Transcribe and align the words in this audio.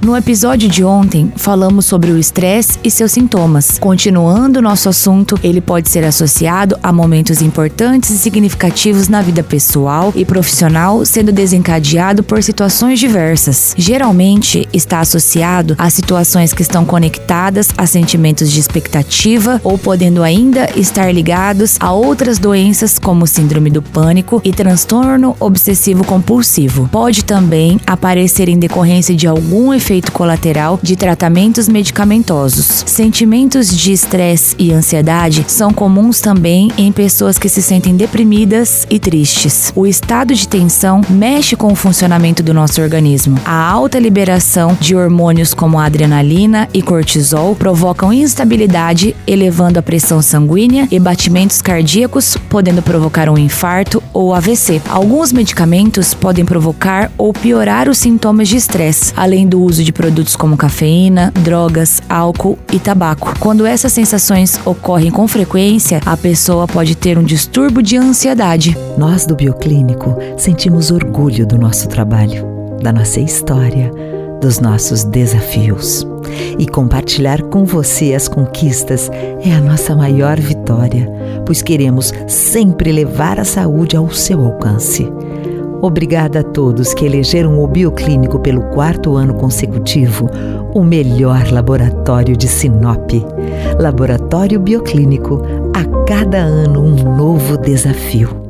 No 0.00 0.16
episódio 0.16 0.68
de 0.68 0.84
ontem, 0.84 1.32
falamos 1.36 1.86
sobre 1.86 2.12
o 2.12 2.18
estresse 2.18 2.78
e 2.84 2.90
seus 2.90 3.12
sintomas. 3.12 3.78
Continuando 3.78 4.62
nosso 4.62 4.88
assunto, 4.88 5.38
ele 5.42 5.60
pode 5.60 5.88
ser 5.88 6.04
associado 6.04 6.78
a 6.82 6.92
momentos 6.92 7.42
importantes 7.42 8.10
e 8.10 8.18
significativos 8.18 9.08
na 9.08 9.22
vida 9.22 9.42
pessoal 9.42 10.12
e 10.14 10.24
profissional, 10.24 11.04
sendo 11.04 11.32
desencadeado 11.32 12.22
por 12.22 12.42
situações 12.42 13.00
diversas. 13.00 13.74
Geralmente, 13.76 14.68
está 14.72 15.00
associado 15.00 15.74
a 15.78 15.88
situações 15.90 16.52
que 16.52 16.62
estão 16.62 16.84
conectadas 16.84 17.70
a 17.76 17.86
sentimentos 17.86 18.52
de 18.52 18.60
expectativa 18.60 19.60
ou 19.64 19.76
podendo 19.76 20.22
ainda 20.22 20.68
estar 20.76 21.12
ligados 21.12 21.76
a 21.80 21.90
outras 21.90 22.38
doenças 22.38 22.98
como 22.98 23.26
síndrome 23.26 23.70
do 23.70 23.82
pânico 23.82 24.40
e 24.44 24.52
transtorno 24.52 25.34
obsessivo 25.40 26.04
compulsivo. 26.04 26.88
Pode 26.92 27.24
também 27.24 27.80
aparecer 27.86 28.48
em 28.48 28.58
decorrência 28.58 29.14
de 29.14 29.26
algum 29.26 29.72
efeito 29.72 29.85
efeito 29.86 30.10
colateral 30.10 30.80
de 30.82 30.96
tratamentos 30.96 31.68
medicamentosos. 31.68 32.82
Sentimentos 32.86 33.68
de 33.68 33.92
estresse 33.92 34.56
e 34.58 34.72
ansiedade 34.72 35.44
são 35.46 35.72
comuns 35.72 36.20
também 36.20 36.72
em 36.76 36.90
pessoas 36.90 37.38
que 37.38 37.48
se 37.48 37.62
sentem 37.62 37.94
deprimidas 37.94 38.84
e 38.90 38.98
tristes. 38.98 39.72
O 39.76 39.86
estado 39.86 40.34
de 40.34 40.48
tensão 40.48 41.02
mexe 41.08 41.54
com 41.54 41.70
o 41.70 41.76
funcionamento 41.76 42.42
do 42.42 42.52
nosso 42.52 42.82
organismo. 42.82 43.38
A 43.44 43.70
alta 43.70 44.00
liberação 44.00 44.76
de 44.80 44.96
hormônios 44.96 45.54
como 45.54 45.78
adrenalina 45.78 46.68
e 46.74 46.82
cortisol 46.82 47.54
provocam 47.54 48.12
instabilidade, 48.12 49.14
elevando 49.24 49.78
a 49.78 49.82
pressão 49.82 50.20
sanguínea 50.20 50.88
e 50.90 50.98
batimentos 50.98 51.62
cardíacos, 51.62 52.36
podendo 52.48 52.82
provocar 52.82 53.28
um 53.28 53.38
infarto 53.38 54.02
ou 54.12 54.34
AVC. 54.34 54.82
Alguns 54.88 55.32
medicamentos 55.32 56.12
podem 56.12 56.44
provocar 56.44 57.12
ou 57.16 57.32
piorar 57.32 57.88
os 57.88 57.98
sintomas 57.98 58.48
de 58.48 58.56
estresse, 58.56 59.12
além 59.16 59.46
do 59.46 59.75
uso 59.76 59.84
de 59.84 59.92
produtos 59.92 60.34
como 60.34 60.56
cafeína, 60.56 61.30
drogas, 61.42 62.00
álcool 62.08 62.58
e 62.72 62.78
tabaco. 62.78 63.34
Quando 63.38 63.66
essas 63.66 63.92
sensações 63.92 64.58
ocorrem 64.64 65.10
com 65.10 65.28
frequência, 65.28 66.00
a 66.06 66.16
pessoa 66.16 66.66
pode 66.66 66.94
ter 66.94 67.18
um 67.18 67.22
distúrbio 67.22 67.82
de 67.82 67.96
ansiedade. 67.96 68.76
Nós 68.96 69.26
do 69.26 69.36
Bioclínico 69.36 70.16
sentimos 70.38 70.90
orgulho 70.90 71.46
do 71.46 71.58
nosso 71.58 71.88
trabalho, 71.88 72.46
da 72.82 72.90
nossa 72.90 73.20
história, 73.20 73.92
dos 74.40 74.60
nossos 74.60 75.04
desafios. 75.04 76.06
E 76.58 76.66
compartilhar 76.66 77.42
com 77.42 77.66
você 77.66 78.14
as 78.14 78.28
conquistas 78.28 79.10
é 79.44 79.52
a 79.52 79.60
nossa 79.60 79.94
maior 79.94 80.40
vitória, 80.40 81.06
pois 81.44 81.60
queremos 81.60 82.14
sempre 82.26 82.92
levar 82.92 83.38
a 83.38 83.44
saúde 83.44 83.94
ao 83.94 84.10
seu 84.10 84.42
alcance. 84.42 85.06
Obrigada 85.82 86.40
a 86.40 86.42
todos 86.42 86.94
que 86.94 87.04
elegeram 87.04 87.62
o 87.62 87.66
Bioclínico 87.66 88.38
pelo 88.38 88.62
quarto 88.70 89.16
ano 89.16 89.34
consecutivo 89.34 90.28
o 90.74 90.82
melhor 90.82 91.50
laboratório 91.50 92.36
de 92.36 92.48
Sinop. 92.48 93.10
Laboratório 93.78 94.60
Bioclínico, 94.60 95.42
a 95.74 96.04
cada 96.06 96.38
ano 96.38 96.82
um 96.82 97.16
novo 97.16 97.56
desafio. 97.56 98.45